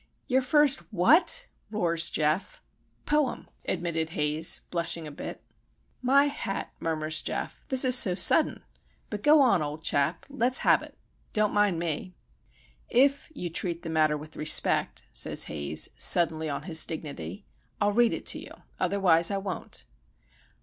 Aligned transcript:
"Your 0.25 0.41
first 0.41 0.79
What?" 0.91 1.45
roars 1.69 2.09
Geof. 2.09 2.59
"Poem," 3.05 3.47
admitted 3.65 4.09
Haze, 4.17 4.61
blushing 4.71 5.05
a 5.05 5.11
bit. 5.11 5.43
"My 6.01 6.25
hat!" 6.25 6.73
murmurs 6.79 7.21
Geof. 7.21 7.63
"This 7.67 7.85
is 7.85 7.95
so 7.99 8.15
sudden! 8.15 8.63
But 9.11 9.21
go 9.21 9.41
on, 9.41 9.61
old 9.61 9.83
chap. 9.83 10.25
Let's 10.27 10.57
have 10.65 10.81
it,—don't 10.81 11.53
mind 11.53 11.77
me." 11.77 12.15
"If 12.89 13.31
you 13.35 13.51
treat 13.51 13.83
the 13.83 13.89
matter 13.91 14.17
with 14.17 14.35
respect," 14.35 15.05
says 15.13 15.43
Haze, 15.43 15.89
suddenly 15.97 16.49
on 16.49 16.63
his 16.63 16.83
dignity, 16.83 17.45
"I'll 17.79 17.91
read 17.93 18.11
it 18.11 18.25
to 18.25 18.39
you. 18.39 18.55
Otherwise 18.79 19.29
I 19.29 19.37
won't." 19.37 19.85